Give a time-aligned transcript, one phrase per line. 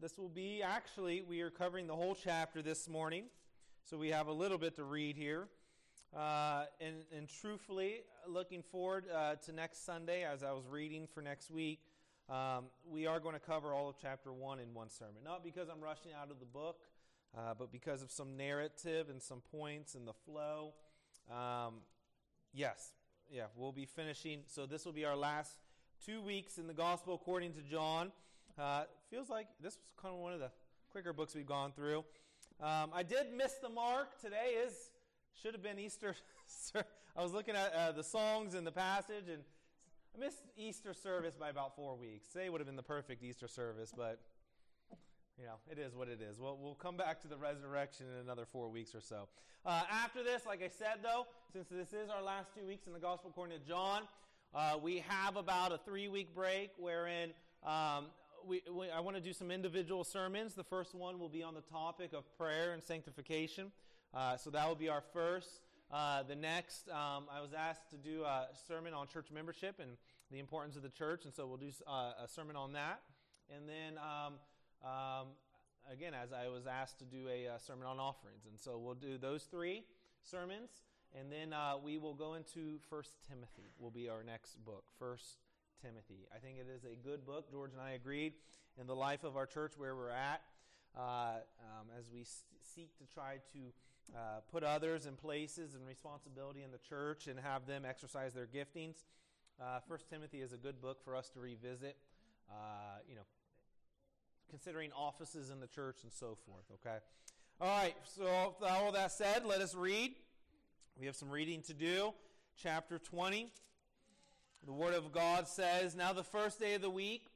[0.00, 3.24] this will be actually, we are covering the whole chapter this morning,
[3.84, 5.48] so we have a little bit to read here.
[6.14, 11.20] Uh, and, and, truthfully, looking forward uh, to next Sunday as I was reading for
[11.20, 11.80] next week,
[12.28, 15.16] um, we are going to cover all of chapter 1 in one sermon.
[15.24, 16.78] Not because I'm rushing out of the book,
[17.36, 20.74] uh, but because of some narrative and some points and the flow.
[21.30, 21.74] Um,
[22.52, 22.92] yes,
[23.30, 24.40] yeah, we'll be finishing.
[24.46, 25.52] So this will be our last
[26.04, 28.12] two weeks in the Gospel according to John.
[28.58, 30.50] Uh, feels like this was kind of one of the
[30.90, 31.98] quicker books we've gone through.
[32.60, 34.18] Um, I did miss the mark.
[34.20, 34.72] Today is
[35.42, 36.14] should have been Easter.
[37.16, 39.42] I was looking at uh, the songs and the passage, and
[40.16, 42.28] I missed Easter service by about four weeks.
[42.28, 44.20] Today would have been the perfect Easter service, but
[45.38, 46.40] you know, it is what it is.
[46.40, 49.28] Well, we'll come back to the resurrection in another four weeks or so.
[49.66, 52.94] Uh, after this, like I said, though, since this is our last two weeks in
[52.94, 54.04] the Gospel according to John,
[54.54, 58.06] uh, we have about a three week break wherein um,
[58.46, 60.54] we, we, I want to do some individual sermons.
[60.54, 63.72] The first one will be on the topic of prayer and sanctification.
[64.14, 65.60] Uh, so that will be our first.
[65.92, 69.92] Uh, the next, um, I was asked to do a sermon on church membership and
[70.30, 73.00] the importance of the church, and so we'll do uh, a sermon on that.
[73.54, 74.34] And then, um,
[74.84, 75.26] um,
[75.92, 78.78] again, as I was asked to do a, a, uh, sermon on offerings, and so
[78.78, 79.84] we'll do those three
[80.22, 80.70] sermons,
[81.18, 83.70] and then uh, we will go into First Timothy.
[83.78, 85.45] Will be our next book, First
[85.82, 86.26] Timothy.
[86.34, 87.50] I think it is a good book.
[87.50, 88.34] George and I agreed
[88.80, 90.42] in the life of our church where we're at.
[90.96, 92.24] Uh, um, as we
[92.74, 93.58] seek to try to
[94.14, 98.46] uh, put others in places and responsibility in the church and have them exercise their
[98.46, 99.04] giftings.
[99.60, 101.96] Uh, First Timothy is a good book for us to revisit.
[102.50, 103.26] Uh, you know,
[104.48, 106.64] considering offices in the church and so forth.
[106.74, 106.96] Okay.
[107.60, 107.94] All right.
[108.04, 110.14] So with all that said, let us read.
[110.98, 112.14] We have some reading to do.
[112.56, 113.50] Chapter twenty.
[114.66, 117.28] The Word of God says, Now the first day of the week,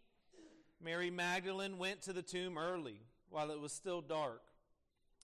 [0.82, 4.42] Mary Magdalene went to the tomb early, while it was still dark,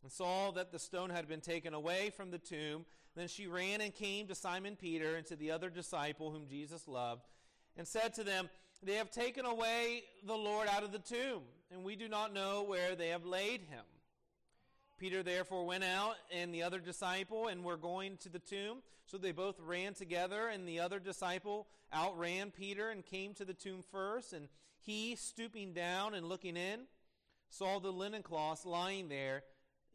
[0.05, 2.85] and saw that the stone had been taken away from the tomb.
[3.17, 6.87] Then she ran and came to Simon Peter and to the other disciple whom Jesus
[6.87, 7.23] loved,
[7.77, 8.51] and said to them,
[8.85, 11.43] They have taken away the Lord out of the tomb,
[11.73, 13.83] and we do not know where they have laid him.
[14.99, 18.79] Peter therefore went out and the other disciple and were going to the tomb.
[19.07, 23.55] So they both ran together, and the other disciple outran Peter and came to the
[23.55, 24.33] tomb first.
[24.33, 24.49] And
[24.81, 26.81] he, stooping down and looking in,
[27.49, 29.45] saw the linen cloths lying there,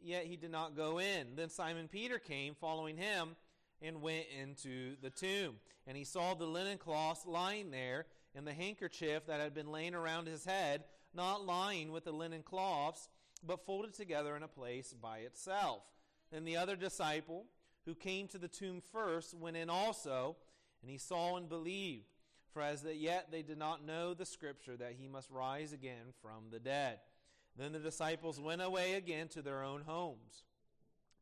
[0.01, 1.35] yet he did not go in.
[1.35, 3.35] Then Simon Peter came, following him,
[3.81, 5.56] and went into the tomb.
[5.85, 9.94] And he saw the linen cloths lying there, and the handkerchief that had been laying
[9.94, 13.09] around his head, not lying with the linen cloths
[13.46, 15.84] but folded together in a place by itself.
[16.31, 17.46] Then the other disciple,
[17.85, 20.38] who came to the tomb first, went in also,
[20.81, 22.06] and he saw and believed.
[22.53, 26.50] For as yet they did not know the scripture that he must rise again from
[26.52, 27.00] the dead.
[27.57, 30.44] Then the disciples went away again to their own homes.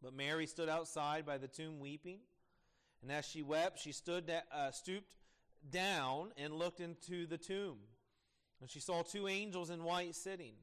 [0.01, 2.19] But Mary stood outside by the tomb weeping.
[3.01, 5.15] And as she wept, she stood uh, stooped
[5.69, 7.77] down and looked into the tomb.
[8.61, 10.55] And she saw two angels in white sitting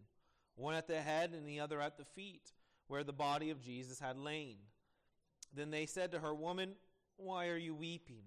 [0.57, 2.53] one at the head and the other at the feet,
[2.89, 4.57] where the body of Jesus had lain.
[5.55, 6.73] Then they said to her, Woman,
[7.17, 8.25] why are you weeping?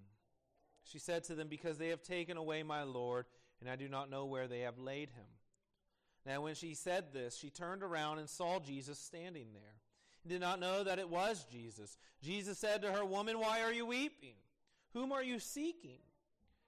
[0.84, 3.26] She said to them, Because they have taken away my Lord,
[3.62, 5.26] and I do not know where they have laid him.
[6.26, 9.76] Now, when she said this, she turned around and saw Jesus standing there,
[10.24, 11.98] and did not know that it was Jesus.
[12.22, 14.36] Jesus said to her, Woman, why are you weeping?
[14.94, 16.00] Whom are you seeking?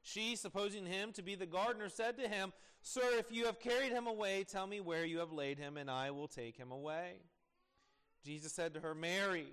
[0.03, 3.91] She, supposing him to be the gardener, said to him, Sir, if you have carried
[3.91, 7.17] him away, tell me where you have laid him, and I will take him away.
[8.25, 9.47] Jesus said to her, Mary.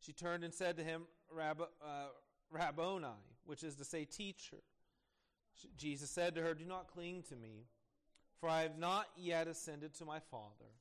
[0.00, 2.08] She turned and said to him, Rab- uh,
[2.50, 3.06] Rabboni,
[3.46, 4.58] which is to say, teacher.
[5.76, 7.66] Jesus said to her, Do not cling to me,
[8.40, 10.72] for I have not yet ascended to my Father.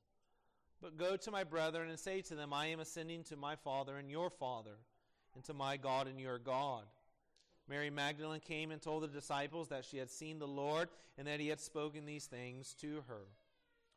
[0.81, 3.97] But go to my brethren and say to them, I am ascending to my Father
[3.97, 4.77] and your Father,
[5.35, 6.83] and to my God and your God.
[7.71, 11.39] Mary Magdalene came and told the disciples that she had seen the Lord and that
[11.39, 13.21] he had spoken these things to her.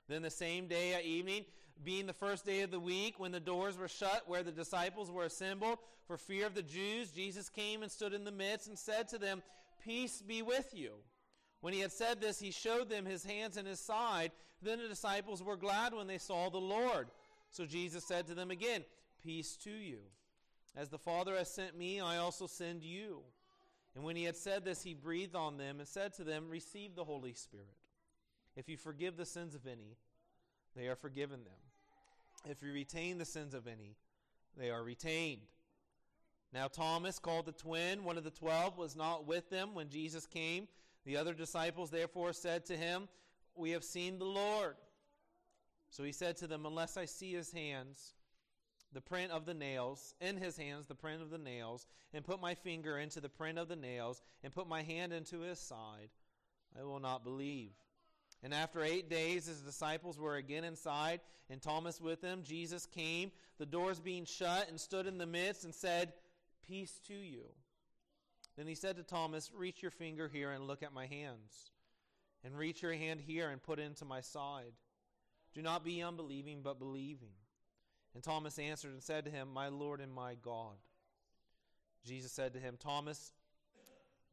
[0.09, 1.45] Then the same day at evening,
[1.83, 5.11] being the first day of the week, when the doors were shut where the disciples
[5.11, 8.79] were assembled for fear of the Jews, Jesus came and stood in the midst and
[8.79, 9.43] said to them,
[9.85, 10.93] Peace be with you.
[11.61, 14.31] When he had said this, he showed them his hands and his side.
[14.63, 17.09] Then the disciples were glad when they saw the Lord.
[17.51, 18.85] So Jesus said to them again,
[19.21, 19.99] Peace to you.
[20.77, 23.23] As the Father has sent me, I also send you.
[23.95, 26.95] And when he had said this, he breathed on them and said to them, Receive
[26.95, 27.67] the Holy Spirit.
[28.57, 29.97] If you forgive the sins of any,
[30.77, 32.51] they are forgiven them.
[32.51, 33.97] If you retain the sins of any,
[34.57, 35.43] they are retained.
[36.53, 40.27] Now, Thomas, called the twin, one of the twelve, was not with them when Jesus
[40.27, 40.69] came.
[41.05, 43.09] The other disciples therefore said to him,
[43.57, 44.77] We have seen the Lord.
[45.91, 48.15] So he said to them, Unless I see his hands,
[48.95, 52.41] the print of the nails, in his hands, the print of the nails, and put
[52.41, 56.11] my finger into the print of the nails, and put my hand into his side,
[56.79, 57.73] I will not believe.
[58.43, 61.21] And after eight days, his disciples were again inside,
[61.51, 62.43] and Thomas with them.
[62.45, 66.13] Jesus came, the doors being shut, and stood in the midst, and said,
[66.67, 67.45] Peace to you.
[68.57, 71.73] Then he said to Thomas, Reach your finger here and look at my hands,
[72.45, 74.73] and reach your hand here and put it into my side.
[75.53, 77.35] Do not be unbelieving, but believing.
[78.15, 80.77] And Thomas answered and said to him, My Lord and my God.
[82.07, 83.33] Jesus said to him, Thomas,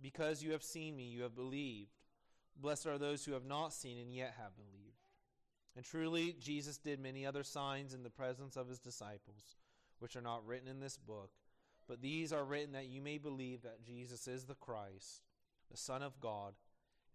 [0.02, 1.92] because you have seen me, you have believed.
[2.60, 4.98] Blessed are those who have not seen and yet have believed.
[5.76, 9.56] And truly, Jesus did many other signs in the presence of his disciples,
[10.00, 11.32] which are not written in this book.
[11.88, 15.22] But these are written that you may believe that Jesus is the Christ,
[15.72, 16.54] the Son of God,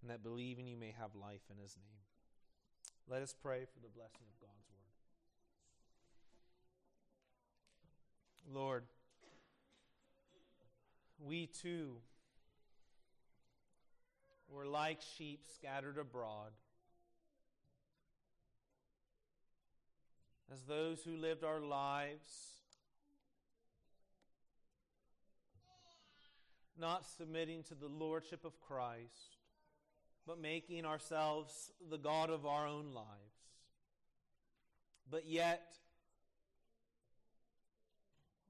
[0.00, 2.04] and that believing you may have life in his name.
[3.08, 4.76] Let us pray for the blessing of God's word.
[8.52, 8.84] Lord,
[11.19, 11.96] we too
[14.48, 16.52] were like sheep scattered abroad.
[20.52, 22.28] As those who lived our lives,
[26.78, 29.37] not submitting to the lordship of Christ
[30.26, 33.06] but making ourselves the God of our own lives.
[35.08, 35.72] But yet,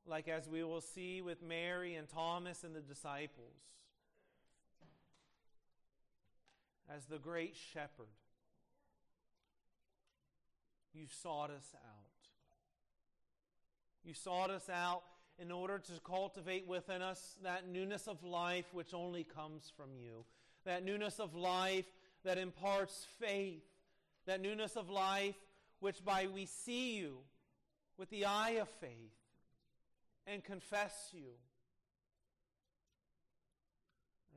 [0.06, 3.56] like as we will see with Mary and Thomas and the disciples,
[6.94, 8.06] as the great shepherd,
[10.94, 12.06] you sought us out.
[14.04, 15.02] You sought us out
[15.38, 20.24] in order to cultivate within us that newness of life which only comes from you.
[20.64, 21.86] That newness of life
[22.24, 23.64] that imparts faith,
[24.26, 25.34] that newness of life
[25.80, 27.18] which by we see you
[27.98, 29.12] with the eye of faith
[30.26, 31.32] and confess you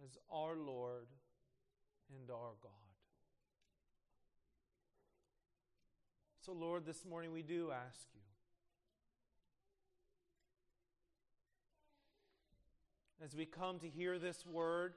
[0.03, 1.07] as our Lord
[2.09, 2.71] and our God.
[6.45, 8.21] So, Lord, this morning we do ask you.
[13.23, 14.93] As we come to hear this word,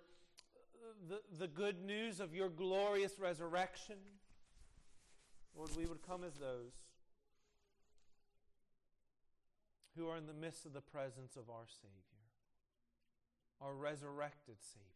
[1.09, 3.97] the, the good news of your glorious resurrection.
[5.57, 6.73] Lord, we would come as those
[9.97, 12.25] who are in the midst of the presence of our Savior,
[13.61, 14.89] our resurrected Savior.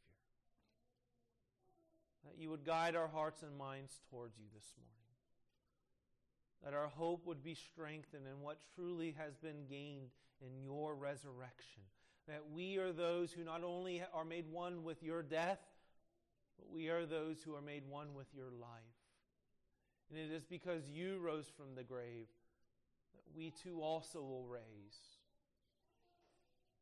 [2.25, 4.93] That you would guide our hearts and minds towards you this morning.
[6.65, 10.11] That our hope would be strengthened in what truly has been gained
[10.41, 11.83] in your resurrection.
[12.27, 15.61] That we are those who not only are made one with your death,
[16.59, 18.97] but we are those who are made one with your life.
[20.11, 22.27] And it is because you rose from the grave
[23.37, 25.17] we too also will raise.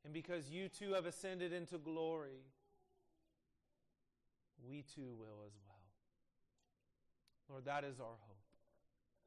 [0.04, 2.44] And because you too have ascended into glory,
[4.68, 5.74] we too will as well.
[7.48, 8.34] Lord, that is our hope.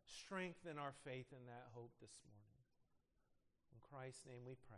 [0.05, 2.47] Strengthen our faith in that hope this morning.
[3.73, 4.77] In Christ's name we pray.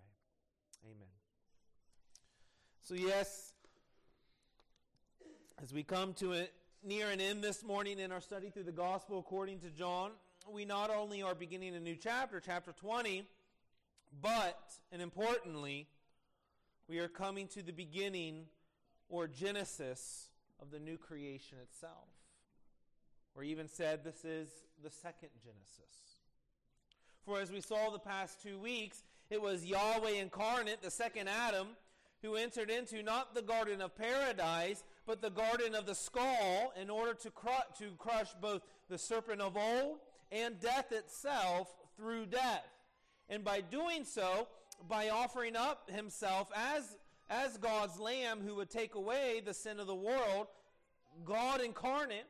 [0.85, 1.07] Amen.
[2.83, 3.53] So, yes,
[5.61, 6.47] as we come to a
[6.83, 10.11] near an end this morning in our study through the gospel according to John,
[10.51, 13.23] we not only are beginning a new chapter, chapter 20,
[14.21, 14.59] but,
[14.91, 15.87] and importantly,
[16.87, 18.45] we are coming to the beginning
[19.09, 20.29] or genesis
[20.61, 22.07] of the new creation itself.
[23.35, 24.49] Or even said this is
[24.83, 26.19] the second Genesis.
[27.25, 31.67] For as we saw the past two weeks, it was Yahweh incarnate, the second Adam,
[32.21, 36.89] who entered into not the Garden of Paradise, but the Garden of the Skull in
[36.89, 39.99] order to, cru- to crush both the serpent of old
[40.31, 41.67] and death itself
[41.97, 42.67] through death.
[43.29, 44.47] And by doing so,
[44.87, 46.97] by offering up himself as,
[47.29, 50.47] as God's Lamb who would take away the sin of the world,
[51.25, 52.27] God incarnate,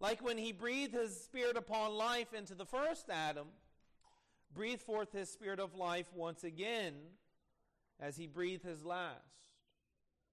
[0.00, 3.48] like when he breathed his spirit upon life into the first Adam,
[4.54, 6.94] breathed forth his spirit of life once again
[7.98, 9.20] as he breathed his last.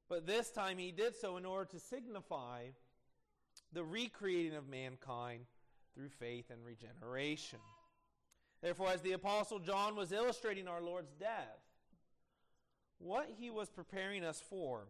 [0.09, 2.67] But this time he did so in order to signify
[3.71, 5.45] the recreating of mankind
[5.95, 7.59] through faith and regeneration.
[8.61, 11.59] Therefore, as the Apostle John was illustrating our Lord's death,
[12.97, 14.87] what he was preparing us for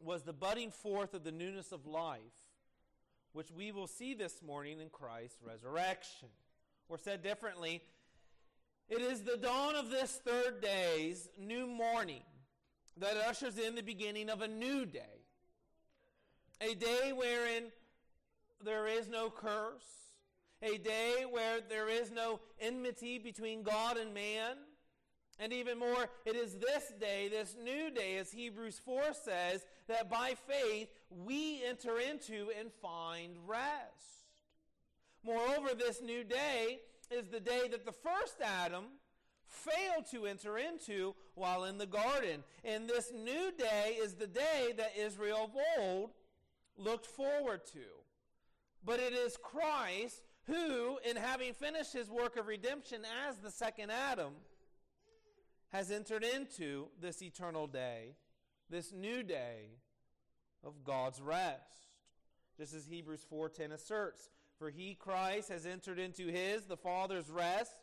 [0.00, 2.20] was the budding forth of the newness of life,
[3.32, 6.28] which we will see this morning in Christ's resurrection.
[6.88, 7.82] Or said differently,
[8.88, 12.22] it is the dawn of this third day's new morning
[12.96, 15.24] that ushers in the beginning of a new day.
[16.60, 17.64] A day wherein
[18.64, 19.84] there is no curse,
[20.62, 24.56] a day where there is no enmity between God and man.
[25.40, 30.10] And even more, it is this day, this new day, as Hebrews 4 says, that
[30.10, 34.18] by faith we enter into and find rest.
[35.24, 38.84] Moreover, this new day is the day that the first Adam
[39.46, 42.42] failed to enter into while in the garden.
[42.64, 46.10] And this new day is the day that Israel of old
[46.76, 47.78] looked forward to.
[48.84, 53.90] But it is Christ who, in having finished his work of redemption as the second
[53.90, 54.32] Adam,
[55.70, 58.16] has entered into this eternal day,
[58.70, 59.78] this new day
[60.64, 61.88] of God's rest.
[62.56, 67.76] Just as Hebrews 4:10 asserts, for he Christ has entered into his the Father's rest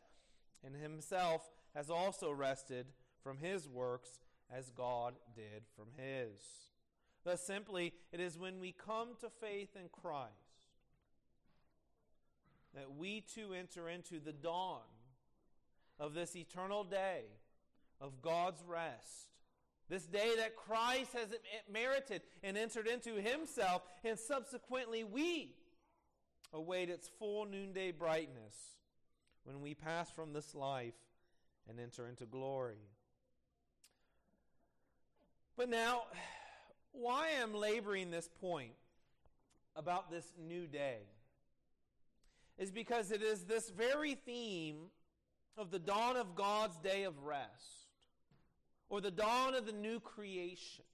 [0.64, 2.88] and himself has also rested
[3.22, 6.40] from his works as God did from his.
[7.24, 10.45] Thus simply it is when we come to faith in Christ
[12.76, 14.82] that we too enter into the dawn
[16.00, 17.22] of this eternal day
[18.02, 19.30] of God's rest.
[19.88, 21.30] This day that Christ has
[21.72, 25.56] merited and entered into himself, and subsequently we
[26.54, 28.56] await its full noonday brightness
[29.44, 30.96] when we pass from this life
[31.70, 32.90] and enter into glory.
[35.56, 36.04] But now,
[36.92, 38.74] why I'm laboring this point
[39.76, 41.00] about this new day
[42.58, 44.90] is because it is this very theme
[45.58, 47.90] of the dawn of God's day of rest
[48.90, 50.86] or the dawn of the new creation,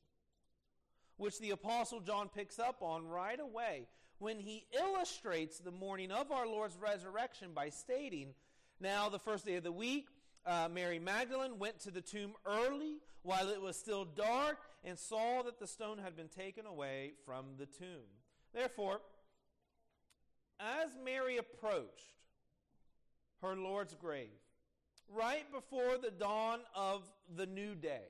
[1.18, 3.88] which the Apostle John picks up on right away
[4.20, 8.34] when he illustrates the morning of our Lord's resurrection by stating,
[8.80, 10.08] Now, the first day of the week,
[10.46, 15.44] uh, Mary Magdalene went to the tomb early while it was still dark and saw
[15.44, 18.10] that the stone had been taken away from the tomb.
[18.54, 19.02] Therefore,
[20.84, 22.18] as Mary approached
[23.42, 24.30] her Lord's grave,
[25.10, 27.04] right before the dawn of
[27.36, 28.08] the new day.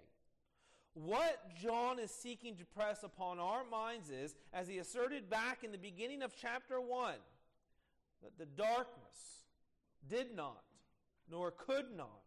[0.94, 5.72] What John is seeking to press upon our minds is, as he asserted back in
[5.72, 7.14] the beginning of chapter 1,
[8.24, 9.46] that the darkness
[10.10, 10.64] did not,
[11.30, 12.24] nor could not,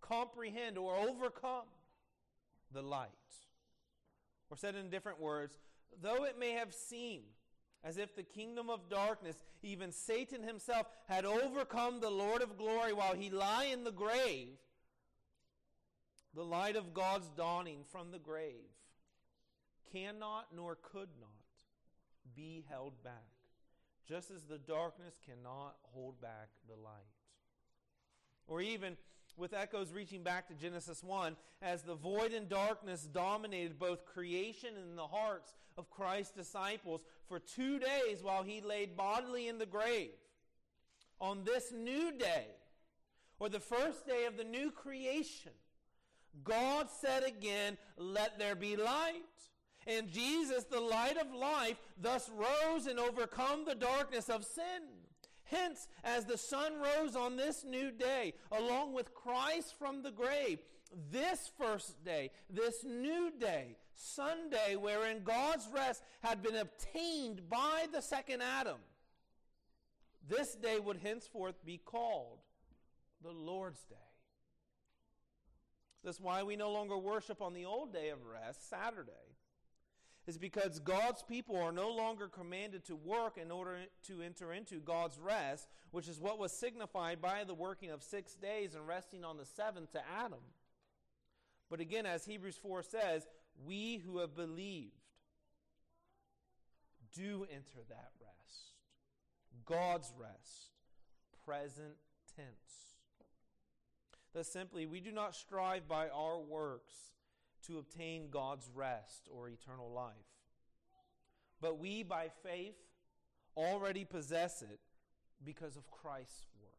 [0.00, 1.66] comprehend or overcome
[2.72, 3.08] the light.
[4.50, 5.56] Or said in different words,
[6.02, 7.22] though it may have seemed
[7.82, 12.92] as if the kingdom of darkness, even Satan himself, had overcome the Lord of glory
[12.92, 14.58] while he lay in the grave,
[16.34, 18.68] the light of God's dawning from the grave
[19.92, 21.30] cannot nor could not
[22.36, 23.14] be held back,
[24.06, 26.92] just as the darkness cannot hold back the light.
[28.46, 28.96] Or even
[29.40, 34.70] with echoes reaching back to Genesis 1, as the void and darkness dominated both creation
[34.76, 39.66] and the hearts of Christ's disciples for two days while he laid bodily in the
[39.66, 40.10] grave.
[41.20, 42.46] On this new day,
[43.38, 45.52] or the first day of the new creation,
[46.44, 49.22] God said again, Let there be light.
[49.86, 54.82] And Jesus, the light of life, thus rose and overcome the darkness of sin.
[55.50, 60.60] Hence, as the sun rose on this new day, along with Christ from the grave,
[61.10, 68.00] this first day, this new day, Sunday, wherein God's rest had been obtained by the
[68.00, 68.78] second Adam,
[70.28, 72.38] this day would henceforth be called
[73.22, 73.96] the Lord's Day.
[76.04, 79.29] That's why we no longer worship on the old day of rest, Saturday
[80.30, 84.76] is because God's people are no longer commanded to work in order to enter into
[84.76, 89.24] God's rest, which is what was signified by the working of six days and resting
[89.24, 90.38] on the seventh to Adam.
[91.68, 93.26] But again, as Hebrews 4 says,
[93.66, 94.92] we who have believed
[97.12, 98.74] do enter that rest.
[99.66, 100.70] God's rest,
[101.44, 101.96] present
[102.36, 102.46] tense.
[104.32, 106.94] Thus, simply, we do not strive by our works
[107.66, 110.14] to obtain God's rest or eternal life.
[111.60, 112.76] But we, by faith,
[113.56, 114.80] already possess it
[115.44, 116.70] because of Christ's work.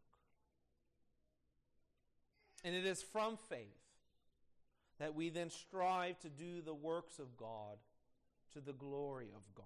[2.63, 3.81] And it is from faith
[4.99, 7.77] that we then strive to do the works of God
[8.53, 9.65] to the glory of God,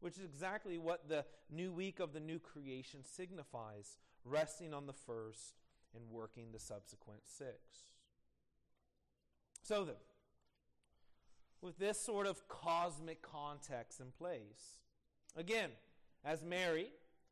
[0.00, 4.92] which is exactly what the new week of the new creation signifies resting on the
[4.92, 5.54] first
[5.94, 7.84] and working the subsequent six.
[9.62, 9.96] So then,
[11.64, 14.76] with this sort of cosmic context in place.
[15.34, 15.70] Again,
[16.22, 16.88] as Mary,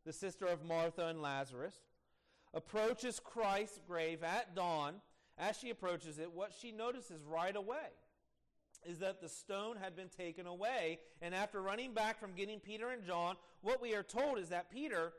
[0.06, 1.74] the sister of Martha and Lazarus,
[2.54, 4.94] approaches Christ's grave at dawn,
[5.36, 7.92] as she approaches it, what she notices right away
[8.84, 10.98] is that the stone had been taken away.
[11.20, 14.72] And after running back from getting Peter and John, what we are told is that
[14.72, 15.12] Peter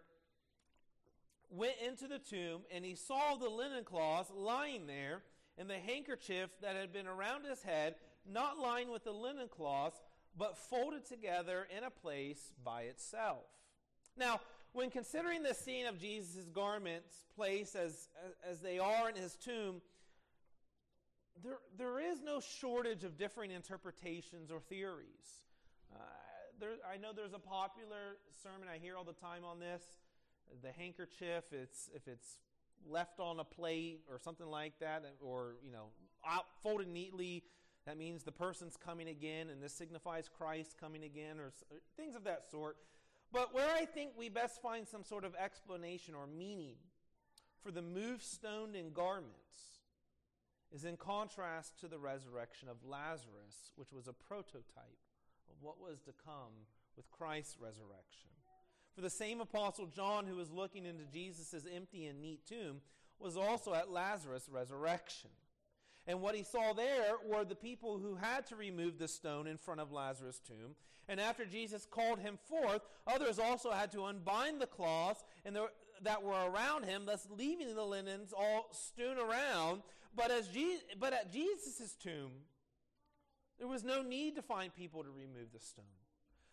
[1.49, 5.21] went into the tomb, and he saw the linen cloth lying there,
[5.57, 7.95] and the handkerchief that had been around his head,
[8.31, 10.01] not lined with the linen cloth,
[10.37, 13.45] but folded together in a place by itself.
[14.17, 14.39] Now,
[14.73, 18.09] when considering the scene of Jesus' garments placed as,
[18.49, 19.81] as they are in his tomb,
[21.43, 25.41] there, there is no shortage of differing interpretations or theories.
[25.93, 25.99] Uh,
[26.59, 29.81] there, I know there's a popular sermon I hear all the time on this.
[30.61, 32.37] The handkerchief, it's, if it's
[32.87, 35.85] left on a plate or something like that, or you know,
[36.27, 37.43] out, folded neatly,
[37.85, 41.79] that means the person's coming again, and this signifies Christ coming again, or, or uh,
[41.97, 42.77] things of that sort.
[43.31, 46.75] But where I think we best find some sort of explanation or meaning
[47.61, 49.33] for the move stoned in garments
[50.73, 54.99] is in contrast to the resurrection of Lazarus, which was a prototype
[55.49, 58.29] of what was to come with Christ's resurrection.
[58.95, 62.81] For the same apostle John, who was looking into Jesus' empty and neat tomb,
[63.19, 65.29] was also at Lazarus' resurrection.
[66.05, 69.57] And what he saw there were the people who had to remove the stone in
[69.57, 70.75] front of Lazarus' tomb.
[71.07, 75.57] And after Jesus called him forth, others also had to unbind the cloths and
[76.01, 79.81] that were around him, thus leaving the linens all strewn around.
[80.15, 82.31] But, as Je- but at Jesus' tomb,
[83.57, 85.85] there was no need to find people to remove the stone.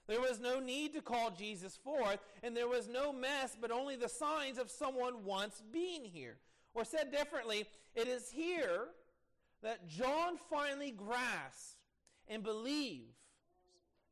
[0.06, 3.96] There was no need to call Jesus forth, and there was no mess, but only
[3.96, 6.36] the signs of someone once being here.
[6.74, 8.88] Or said differently, it is here
[9.62, 11.76] that John finally grasps
[12.28, 13.16] and believes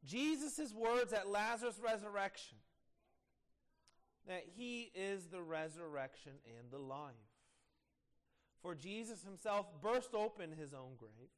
[0.04, 2.58] Jesus' words at Lazarus' resurrection
[4.26, 7.14] that he is the resurrection and the life.
[8.62, 11.30] For Jesus himself burst open his own grave.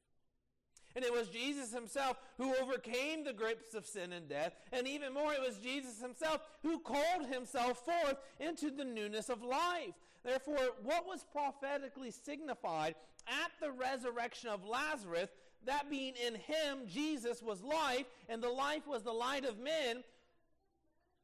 [0.93, 4.53] And it was Jesus himself who overcame the grips of sin and death.
[4.73, 9.41] And even more, it was Jesus himself who called himself forth into the newness of
[9.41, 9.93] life.
[10.23, 12.95] Therefore, what was prophetically signified
[13.27, 15.29] at the resurrection of Lazarus,
[15.65, 20.03] that being in him, Jesus was life, and the life was the light of men,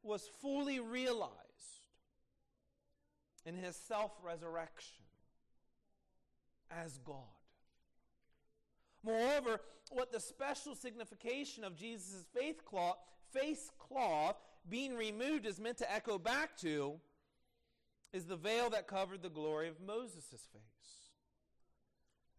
[0.02, 1.32] was fully realized
[3.44, 5.02] in his self resurrection
[6.70, 7.16] as God.
[9.02, 12.98] Moreover, what the special signification of Jesus' faith cloth,
[13.32, 14.36] face cloth
[14.68, 17.00] being removed is meant to echo back to
[18.12, 21.07] is the veil that covered the glory of Moses' face.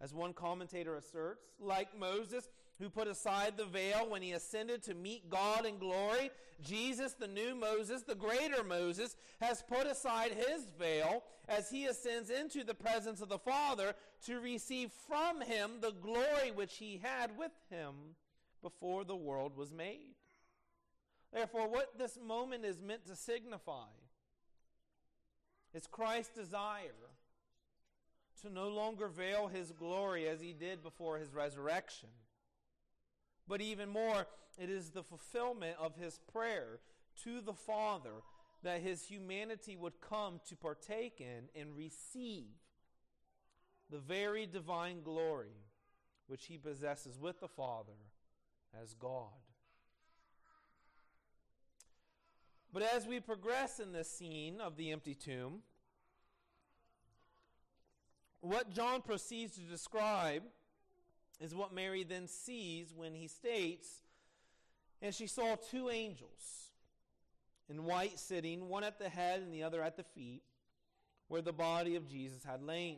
[0.01, 2.47] As one commentator asserts, like Moses,
[2.79, 6.31] who put aside the veil when he ascended to meet God in glory,
[6.61, 12.29] Jesus, the new Moses, the greater Moses, has put aside his veil as he ascends
[12.29, 13.93] into the presence of the Father
[14.25, 17.93] to receive from him the glory which he had with him
[18.61, 20.15] before the world was made.
[21.33, 23.87] Therefore, what this moment is meant to signify
[25.73, 26.91] is Christ's desire
[28.41, 32.09] to no longer veil his glory as he did before his resurrection.
[33.47, 36.79] But even more, it is the fulfillment of his prayer
[37.23, 38.21] to the Father
[38.63, 42.47] that his humanity would come to partake in and receive
[43.89, 45.55] the very divine glory
[46.27, 47.93] which he possesses with the Father
[48.79, 49.33] as God.
[52.71, 55.63] But as we progress in this scene of the empty tomb,
[58.41, 60.43] what John proceeds to describe
[61.39, 64.01] is what Mary then sees when he states,
[65.01, 66.71] And she saw two angels
[67.69, 70.41] in white sitting, one at the head and the other at the feet,
[71.27, 72.97] where the body of Jesus had lain.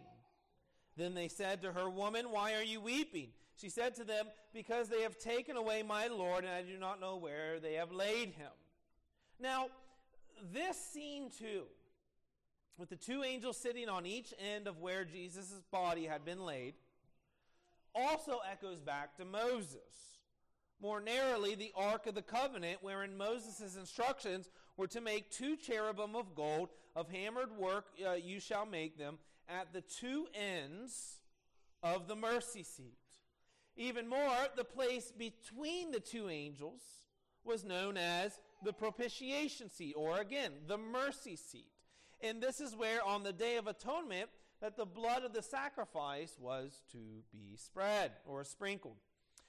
[0.97, 3.30] Then they said to her, Woman, why are you weeping?
[3.58, 6.99] She said to them, Because they have taken away my Lord, and I do not
[6.99, 8.51] know where they have laid him.
[9.39, 9.67] Now,
[10.54, 11.63] this scene too
[12.78, 16.74] with the two angels sitting on each end of where Jesus' body had been laid,
[17.94, 19.78] also echoes back to Moses.
[20.82, 26.16] More narrowly, the Ark of the Covenant, wherein Moses' instructions were to make two cherubim
[26.16, 31.20] of gold, of hammered work uh, you shall make them, at the two ends
[31.84, 32.98] of the mercy seat.
[33.78, 36.82] Even more, the place between the two angels
[37.44, 41.72] was known as the propitiation seat, or again, the mercy seat.
[42.24, 44.30] And this is where, on the Day of Atonement,
[44.62, 46.98] that the blood of the sacrifice was to
[47.32, 48.98] be spread or sprinkled.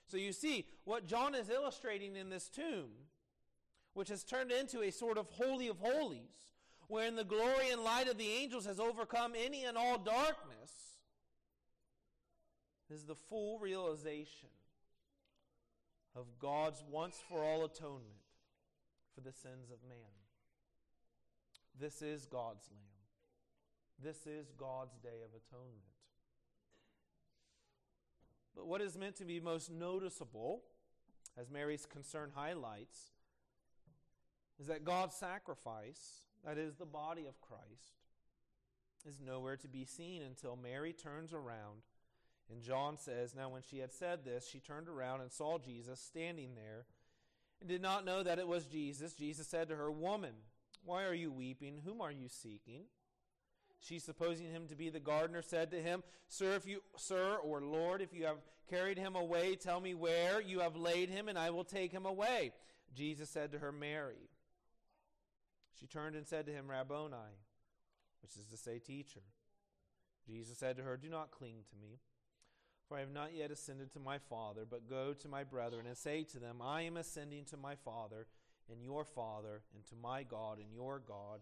[0.06, 2.90] So you see, what John is illustrating in this tomb,
[3.94, 6.54] which has turned into a sort of holy of holies,
[6.88, 10.70] wherein the glory and light of the angels has overcome any and all darkness,
[12.90, 14.48] is the full realization
[16.14, 18.22] of God's once for all atonement
[19.14, 20.21] for the sins of man.
[21.78, 22.82] This is God's Lamb.
[24.02, 25.82] This is God's day of atonement.
[28.54, 30.62] But what is meant to be most noticeable,
[31.38, 33.12] as Mary's concern highlights,
[34.60, 38.02] is that God's sacrifice, that is the body of Christ,
[39.06, 41.82] is nowhere to be seen until Mary turns around.
[42.50, 46.00] And John says, Now when she had said this, she turned around and saw Jesus
[46.00, 46.84] standing there
[47.60, 49.14] and did not know that it was Jesus.
[49.14, 50.34] Jesus said to her, Woman,
[50.84, 51.80] why are you weeping?
[51.84, 52.84] Whom are you seeking?
[53.80, 57.60] She, supposing him to be the gardener, said to him, Sir, if you, sir or
[57.60, 58.38] Lord, if you have
[58.70, 62.06] carried him away, tell me where you have laid him, and I will take him
[62.06, 62.52] away.
[62.94, 64.30] Jesus said to her, Mary.
[65.80, 67.16] She turned and said to him, Rabboni,
[68.22, 69.22] which is to say, teacher.
[70.24, 71.98] Jesus said to her, Do not cling to me,
[72.88, 75.96] for I have not yet ascended to my Father, but go to my brethren and
[75.96, 78.26] say to them, I am ascending to my Father
[78.70, 81.40] and your Father, and to my God and your God.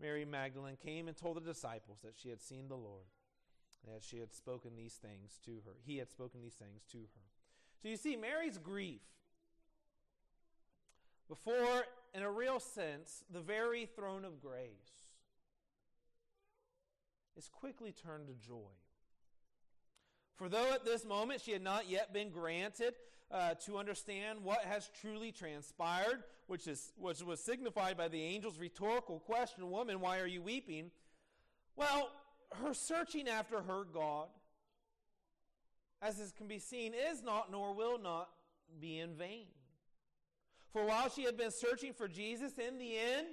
[0.00, 3.06] Mary Magdalene came and told the disciples that she had seen the Lord,
[3.84, 5.76] that she had spoken these things to her.
[5.84, 7.22] He had spoken these things to her.
[7.82, 9.00] So you see, Mary's grief
[11.28, 15.12] before, in a real sense, the very throne of grace
[17.36, 18.72] is quickly turned to joy.
[20.36, 22.94] For though at this moment she had not yet been granted
[23.30, 28.58] uh, to understand what has truly transpired, which, is, which was signified by the angel's
[28.58, 30.90] rhetorical question, Woman, why are you weeping?
[31.76, 32.10] Well,
[32.62, 34.28] her searching after her God,
[36.00, 38.28] as this can be seen, is not nor will not
[38.80, 39.46] be in vain.
[40.72, 43.28] For while she had been searching for Jesus, in the end,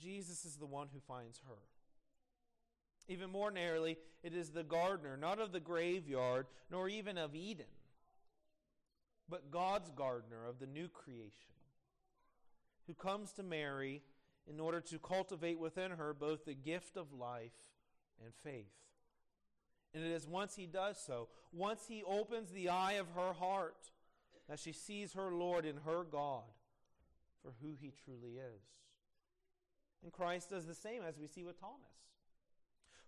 [0.00, 1.54] Jesus is the one who finds her.
[3.08, 7.66] Even more narrowly, it is the gardener, not of the graveyard, nor even of Eden,
[9.28, 11.54] but God's gardener of the new creation,
[12.86, 14.02] who comes to Mary
[14.46, 17.52] in order to cultivate within her both the gift of life
[18.22, 18.66] and faith.
[19.94, 23.90] And it is once he does so, once he opens the eye of her heart,
[24.48, 26.42] that she sees her Lord in her God
[27.42, 28.62] for who he truly is.
[30.02, 31.78] And Christ does the same as we see with Thomas.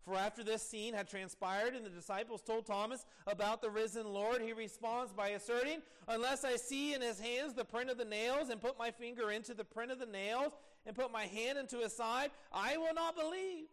[0.06, 4.40] For after this scene had transpired and the disciples told Thomas about the risen Lord,
[4.40, 8.48] he responds by asserting, Unless I see in his hands the print of the nails
[8.48, 10.52] and put my finger into the print of the nails
[10.86, 13.66] and put my hand into his side, I will not believe.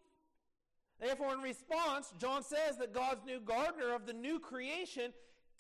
[1.00, 5.14] Therefore, in response, John says that God's new gardener of the new creation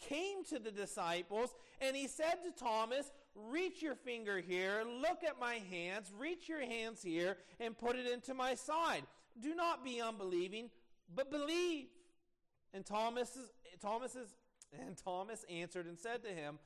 [0.09, 5.39] came to the disciples and he said to Thomas, Reach your finger here, look at
[5.39, 9.03] my hands, reach your hands here, and put it into my side.
[9.41, 10.69] Do not be unbelieving,
[11.13, 11.87] but believe.
[12.73, 13.37] And Thomas,
[13.81, 14.15] Thomas,
[14.85, 16.59] and Thomas answered and said to him,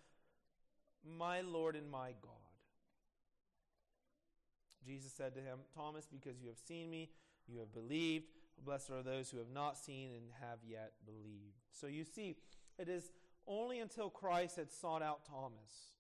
[1.18, 2.32] My Lord and my God.
[4.86, 7.10] Jesus said to him, Thomas, because you have seen me,
[7.48, 8.26] you have believed.
[8.64, 11.58] Blessed are those who have not seen and have yet believed.
[11.72, 12.38] So you see,
[12.80, 13.12] it is
[13.46, 15.94] only until Christ had sought out Thomas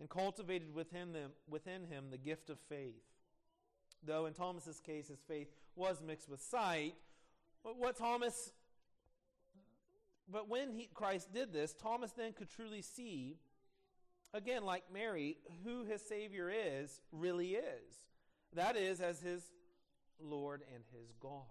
[0.00, 3.02] and cultivated within, them, within him the gift of faith.
[4.02, 6.94] Though in Thomas's case, his faith was mixed with sight.
[7.64, 8.52] But what Thomas,
[10.30, 13.36] but when he, Christ did this, Thomas then could truly see,
[14.32, 17.94] again, like Mary, who his Savior is, really is.
[18.54, 19.42] That is, as his
[20.20, 21.42] Lord and his God.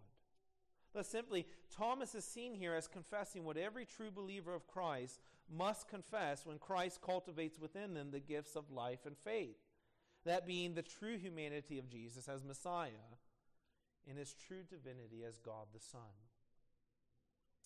[0.94, 5.20] Thus, simply, Thomas is seen here as confessing what every true believer of Christ
[5.54, 9.58] must confess when Christ cultivates within them the gifts of life and faith.
[10.26, 12.90] That being the true humanity of Jesus as Messiah
[14.08, 16.02] and his true divinity as God the Son.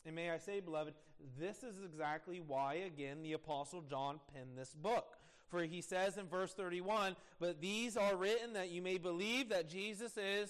[0.06, 0.94] And may I say, beloved,
[1.38, 5.18] this is exactly why, again, the Apostle John penned this book.
[5.50, 9.70] For he says in verse 31 But these are written that you may believe that
[9.70, 10.50] Jesus is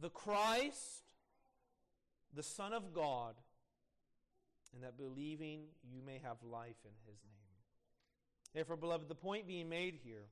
[0.00, 1.02] the Christ
[2.36, 3.34] the Son of God,
[4.74, 7.56] and that believing you may have life in his name.
[8.54, 10.26] Therefore, beloved, the point being made here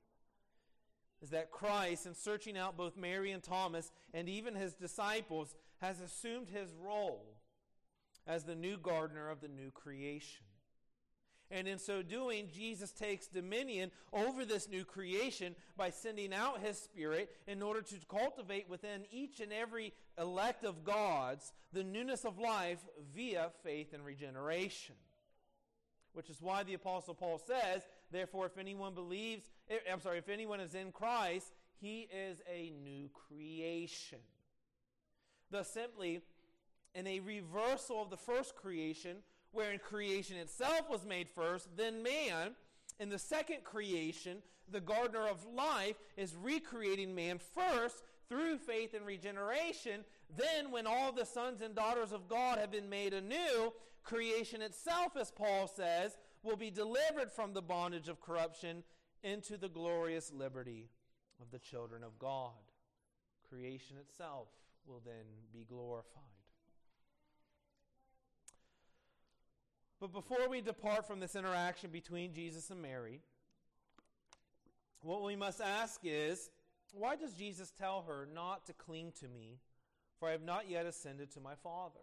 [1.23, 6.01] is that Christ, in searching out both Mary and Thomas and even his disciples, has
[6.01, 7.25] assumed his role
[8.27, 10.45] as the new gardener of the new creation.
[11.51, 16.79] And in so doing, Jesus takes dominion over this new creation by sending out his
[16.79, 22.39] Spirit in order to cultivate within each and every elect of God's the newness of
[22.39, 22.79] life
[23.15, 24.95] via faith and regeneration.
[26.13, 27.83] Which is why the Apostle Paul says,
[28.15, 32.73] therefore, if anyone believes, eh, I'm sorry, if anyone is in Christ, he is a
[32.83, 34.19] new creation.
[35.51, 36.23] Thus, simply,
[36.95, 39.19] in a reversal of the first creation,
[39.53, 42.53] wherein creation itself was made first, then man,
[42.99, 44.39] in the second creation,
[44.71, 50.05] the gardener of life is recreating man first through faith and regeneration,
[50.37, 53.73] then when all the sons and daughters of God have been made anew,
[54.03, 58.85] creation itself, as Paul says, will be delivered from the bondage of corruption
[59.23, 60.91] into the glorious liberty
[61.41, 62.53] of the children of God.
[63.49, 64.49] Creation itself
[64.87, 66.23] will then be glorified.
[70.01, 73.21] But before we depart from this interaction between Jesus and Mary,
[75.01, 76.51] what we must ask is
[76.93, 79.59] why does Jesus tell her not to cling to me,
[80.19, 82.01] for I have not yet ascended to my Father?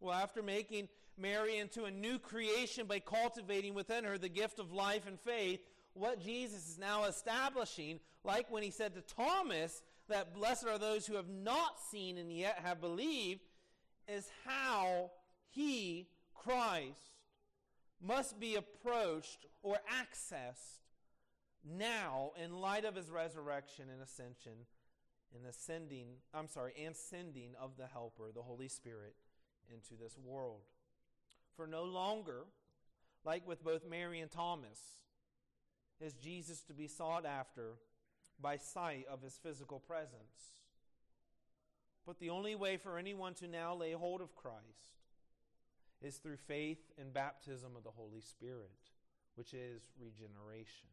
[0.00, 0.88] Well, after making
[1.18, 5.60] Mary into a new creation by cultivating within her the gift of life and faith,
[5.94, 11.06] what Jesus is now establishing, like when he said to Thomas that blessed are those
[11.06, 13.40] who have not seen and yet have believed,
[14.06, 15.10] is how
[15.50, 17.10] he, Christ,
[18.00, 20.78] must be approached or accessed
[21.64, 24.66] now in light of his resurrection and ascension
[25.34, 29.14] and ascending, I'm sorry, and sending of the Helper, the Holy Spirit,
[29.70, 30.62] into this world.
[31.58, 32.44] For no longer,
[33.24, 34.78] like with both Mary and Thomas,
[36.00, 37.72] is Jesus to be sought after
[38.40, 40.52] by sight of his physical presence.
[42.06, 45.02] But the only way for anyone to now lay hold of Christ
[46.00, 48.70] is through faith and baptism of the Holy Spirit,
[49.34, 50.90] which is regeneration.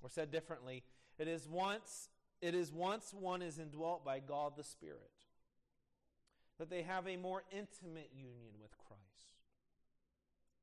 [0.00, 0.84] Or said differently,
[1.18, 2.08] it is once
[2.40, 5.10] it is once one is indwelt by God the Spirit
[6.56, 9.37] that they have a more intimate union with Christ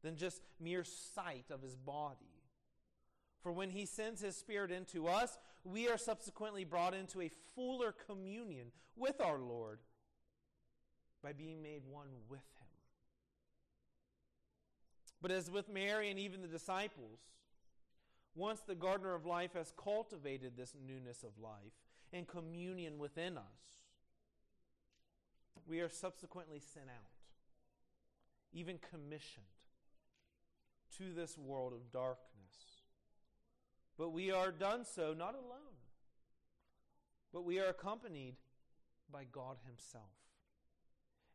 [0.05, 2.43] than just mere sight of his body.
[3.41, 7.91] For when he sends his Spirit into us, we are subsequently brought into a fuller
[8.05, 9.79] communion with our Lord
[11.23, 12.67] by being made one with him.
[15.23, 17.19] But as with Mary and even the disciples,
[18.35, 21.73] once the gardener of life has cultivated this newness of life
[22.13, 23.79] and communion within us,
[25.67, 27.11] we are subsequently sent out,
[28.53, 29.45] even commissioned
[30.97, 32.21] to this world of darkness.
[33.97, 35.75] But we are done so not alone,
[37.33, 38.35] but we are accompanied
[39.11, 40.03] by God Himself.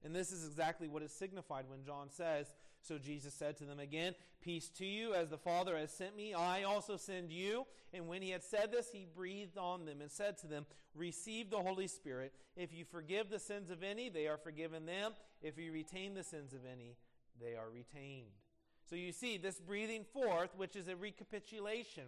[0.05, 2.47] And this is exactly what is signified when John says,
[2.81, 6.33] So Jesus said to them again, Peace to you, as the Father has sent me,
[6.33, 7.67] I also send you.
[7.93, 11.51] And when he had said this, he breathed on them and said to them, Receive
[11.51, 12.33] the Holy Spirit.
[12.57, 15.13] If you forgive the sins of any, they are forgiven them.
[15.43, 16.97] If you retain the sins of any,
[17.41, 18.40] they are retained.
[18.91, 22.05] So you see, this breathing forth, which is a recapitulation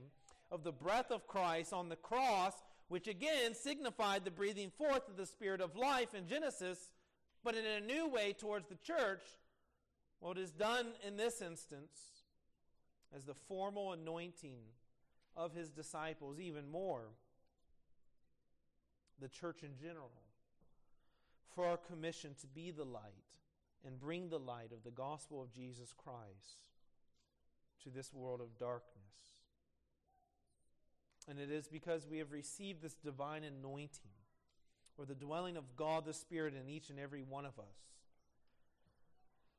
[0.50, 2.54] of the breath of Christ on the cross,
[2.88, 6.90] which again signified the breathing forth of the Spirit of life in Genesis
[7.44, 9.22] but in a new way towards the church,
[10.20, 11.98] what is done in this instance
[13.14, 14.58] as the formal anointing
[15.36, 17.02] of his disciples, even more,
[19.20, 20.10] the church in general,
[21.54, 23.02] for our commission to be the light
[23.84, 26.71] and bring the light of the gospel of Jesus Christ
[27.84, 29.02] to this world of darkness.
[31.28, 34.10] And it is because we have received this divine anointing
[34.98, 37.78] or the dwelling of God the Spirit in each and every one of us.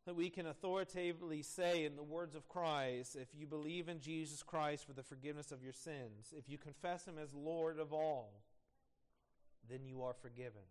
[0.06, 4.44] That we can authoritatively say, in the words of Christ, if you believe in Jesus
[4.44, 8.44] Christ for the forgiveness of your sins, if you confess Him as Lord of all,
[9.70, 10.68] then you are forgiven.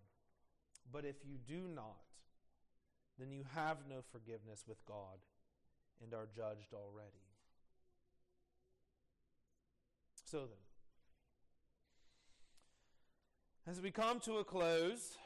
[0.92, 1.96] But if you do not,
[3.18, 5.18] then you have no forgiveness with God
[6.02, 7.31] and are judged already.
[10.32, 10.48] So then,
[13.70, 15.18] as we come to a close,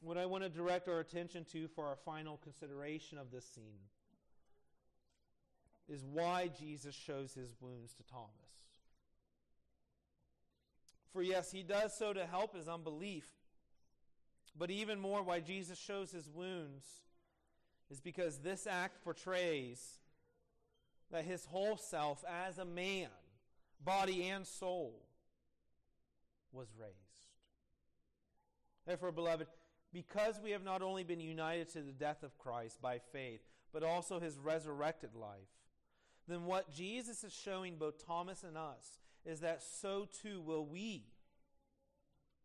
[0.00, 3.90] what I want to direct our attention to for our final consideration of this scene
[5.90, 8.30] is why Jesus shows his wounds to Thomas.
[11.12, 13.26] For yes, he does so to help his unbelief,
[14.58, 16.86] but even more, why Jesus shows his wounds
[17.90, 19.98] is because this act portrays
[21.12, 23.08] that his whole self as a man,
[23.82, 25.02] body and soul,
[26.52, 26.94] was raised.
[28.86, 29.46] Therefore, beloved,
[29.92, 33.40] because we have not only been united to the death of Christ by faith,
[33.72, 35.48] but also his resurrected life,
[36.28, 41.04] then what Jesus is showing both Thomas and us is that so too will we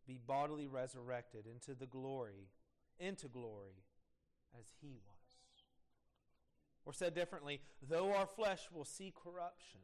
[0.07, 2.49] be bodily resurrected into the glory,
[2.99, 3.83] into glory,
[4.59, 5.19] as he was.
[6.85, 9.81] Or said differently, though our flesh will see corruption,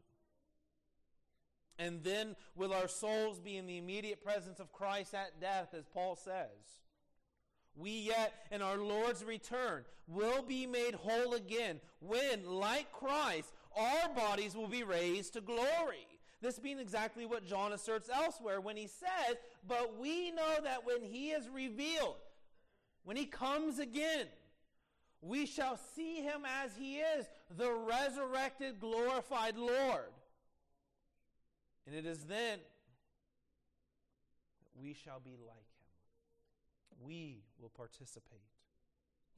[1.78, 5.86] and then will our souls be in the immediate presence of Christ at death, as
[5.86, 6.82] Paul says.
[7.76, 14.10] We yet, in our Lord's return, will be made whole again when, like Christ, our
[14.16, 16.08] bodies will be raised to glory.
[16.42, 21.02] This being exactly what John asserts elsewhere when he says, But we know that when
[21.02, 22.16] he is revealed,
[23.04, 24.28] when he comes again,
[25.22, 27.26] we shall see him as he is,
[27.58, 30.12] the resurrected, glorified Lord.
[31.86, 32.60] And it is then
[34.60, 37.06] that we shall be like him.
[37.06, 38.39] We will participate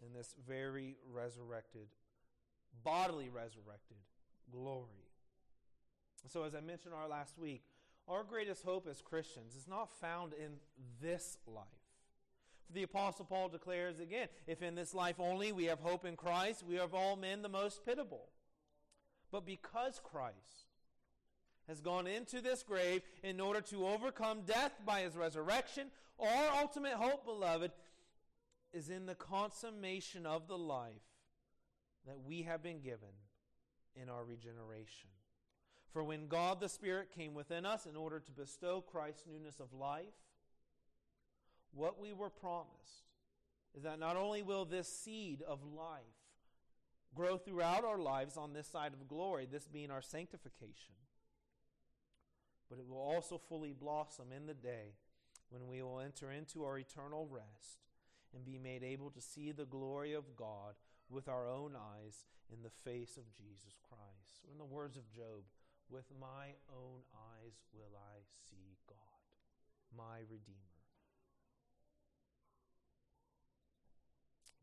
[0.05, 1.87] in this very resurrected,
[2.83, 3.97] bodily resurrected
[4.51, 5.07] glory.
[6.27, 7.63] So, as I mentioned our last week,
[8.07, 10.53] our greatest hope as Christians is not found in
[11.01, 11.65] this life.
[12.73, 16.63] The Apostle Paul declares again if in this life only we have hope in Christ,
[16.67, 18.27] we are of all men the most pitiable.
[19.31, 20.66] But because Christ
[21.67, 25.87] has gone into this grave in order to overcome death by his resurrection,
[26.19, 27.71] our ultimate hope, beloved,
[28.73, 30.93] is in the consummation of the life
[32.05, 33.09] that we have been given
[34.01, 35.09] in our regeneration.
[35.91, 39.73] For when God the Spirit came within us in order to bestow Christ's newness of
[39.73, 40.05] life,
[41.73, 43.07] what we were promised
[43.75, 46.01] is that not only will this seed of life
[47.15, 50.95] grow throughout our lives on this side of glory, this being our sanctification,
[52.69, 54.95] but it will also fully blossom in the day
[55.49, 57.85] when we will enter into our eternal rest
[58.33, 60.75] and be made able to see the glory of God
[61.09, 64.43] with our own eyes in the face of Jesus Christ.
[64.45, 65.43] Or in the words of Job,
[65.89, 68.97] with my own eyes will I see God,
[69.95, 70.66] my Redeemer.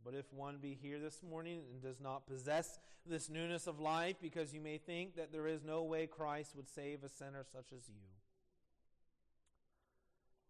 [0.04, 4.16] But if one be here this morning and does not possess this newness of life,
[4.20, 7.72] because you may think that there is no way Christ would save a sinner such
[7.72, 8.02] as you,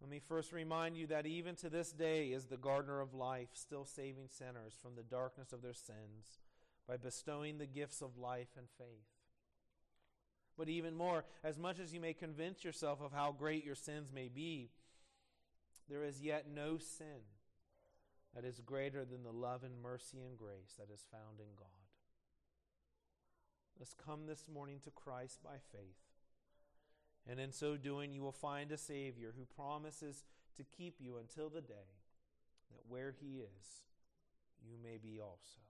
[0.01, 3.49] let me first remind you that even to this day is the gardener of life
[3.55, 6.41] still saving sinners from the darkness of their sins
[6.87, 9.07] by bestowing the gifts of life and faith.
[10.59, 14.11] But even more, as much as you may convince yourself of how great your sins
[14.13, 14.69] may be,
[15.89, 17.23] there is yet no sin
[18.35, 21.69] that is greater than the love and mercy and grace that is found in God.
[23.79, 25.99] Let's come this morning to Christ by faith.
[27.29, 30.25] And in so doing, you will find a Savior who promises
[30.57, 32.03] to keep you until the day
[32.71, 33.83] that where He is,
[34.63, 35.61] you may be also.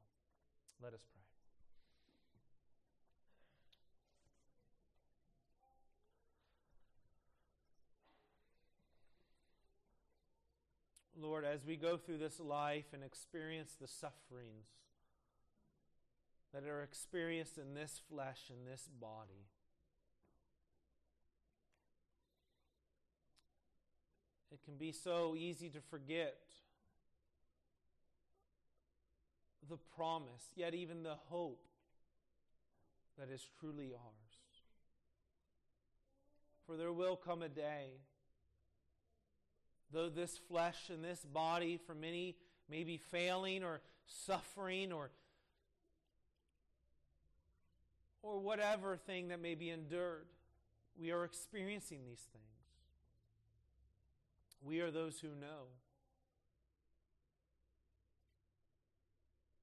[0.82, 1.23] Let us pray.
[11.24, 14.68] Lord, as we go through this life and experience the sufferings
[16.52, 19.48] that are experienced in this flesh and this body,
[24.52, 26.36] it can be so easy to forget
[29.66, 31.64] the promise, yet even the hope
[33.18, 34.62] that is truly ours.
[36.66, 37.92] For there will come a day
[39.94, 42.36] though this flesh and this body for many
[42.68, 45.10] may be failing or suffering or
[48.22, 50.26] or whatever thing that may be endured,
[50.98, 52.44] we are experiencing these things.
[54.62, 55.68] We are those who know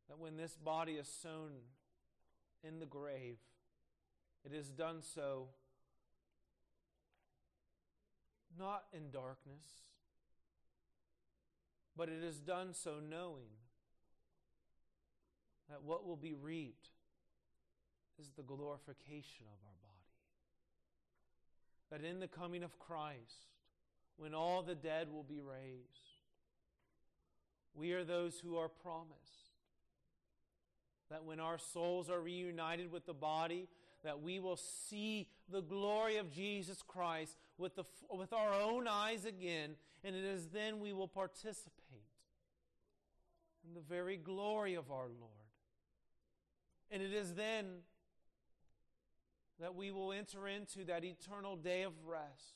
[0.07, 1.53] that when this body is sown
[2.63, 3.37] in the grave,
[4.45, 5.47] it is done so
[8.59, 9.90] not in darkness
[11.97, 13.49] but it is done so knowing
[15.69, 16.89] that what will be reaped
[18.19, 19.91] is the glorification of our body.
[21.91, 23.47] That in the coming of Christ,
[24.17, 26.19] when all the dead will be raised,
[27.73, 29.41] we are those who are promised
[31.12, 33.67] that when our souls are reunited with the body,
[34.04, 39.26] that we will see the glory of Jesus Christ with, the, with our own eyes
[39.26, 41.78] again, and it is then we will participate
[43.65, 45.32] in the very glory of our Lord.
[46.89, 47.67] And it is then
[49.59, 52.55] that we will enter into that eternal day of rest.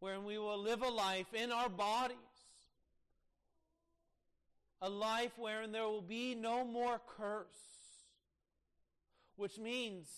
[0.00, 2.16] Wherein we will live a life in our bodies,
[4.82, 7.75] a life wherein there will be no more curse,
[9.36, 10.08] which means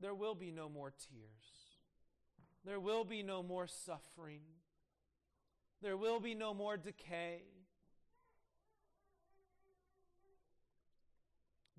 [0.00, 1.76] there will be no more tears,
[2.64, 4.42] there will be no more suffering.
[5.82, 7.42] There will be no more decay.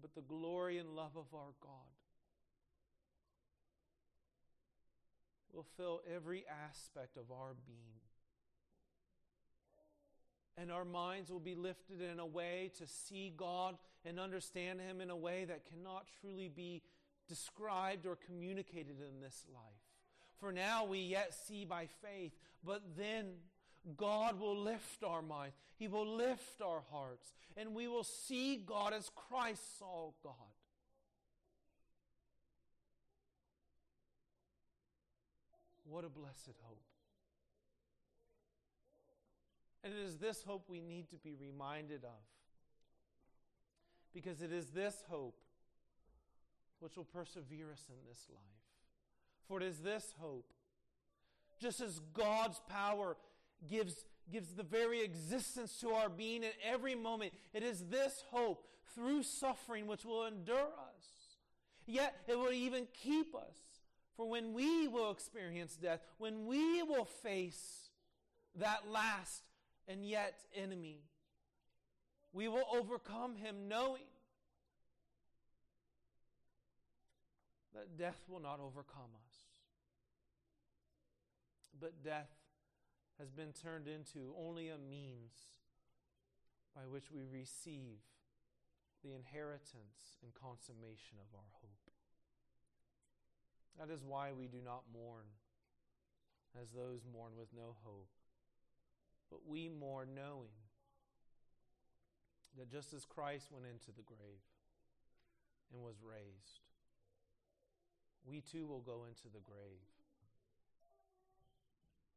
[0.01, 1.71] But the glory and love of our God
[5.53, 8.10] will fill every aspect of our being.
[10.61, 15.01] And our minds will be lifted in a way to see God and understand Him
[15.01, 16.83] in a way that cannot truly be
[17.27, 19.63] described or communicated in this life.
[20.39, 22.33] For now we yet see by faith,
[22.63, 23.31] but then
[23.97, 25.55] God will lift our minds.
[25.77, 30.33] He will lift our hearts, and we will see God as Christ saw God.
[35.83, 36.90] What a blessed hope.
[39.83, 42.21] And it is this hope we need to be reminded of.
[44.13, 45.39] Because it is this hope
[46.79, 48.41] which will persevere us in this life.
[49.47, 50.51] For it is this hope,
[51.59, 53.15] just as God's power
[53.69, 58.67] gives, gives the very existence to our being at every moment, it is this hope
[58.95, 61.37] through suffering which will endure us.
[61.85, 63.57] Yet it will even keep us.
[64.17, 67.89] For when we will experience death, when we will face
[68.55, 69.43] that last
[69.87, 71.03] and yet enemy.
[72.33, 74.07] We will overcome him knowing
[77.73, 79.35] that death will not overcome us.
[81.79, 82.29] But death
[83.19, 85.33] has been turned into only a means
[86.75, 87.99] by which we receive
[89.03, 91.91] the inheritance and consummation of our hope.
[93.79, 95.25] That is why we do not mourn
[96.61, 98.09] as those mourn with no hope
[99.31, 100.51] but we more knowing
[102.57, 104.43] that just as Christ went into the grave
[105.71, 106.59] and was raised,
[108.25, 109.87] we too will go into the grave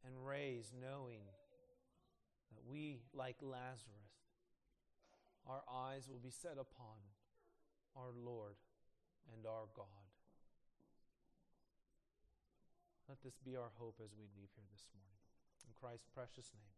[0.05, 1.23] and raise knowing
[2.53, 4.11] that we, like Lazarus,
[5.47, 6.99] our eyes will be set upon
[7.97, 8.57] our Lord
[9.33, 9.87] and our God.
[13.09, 15.21] Let this be our hope as we leave here this morning.
[15.69, 16.74] In Christ's precious name.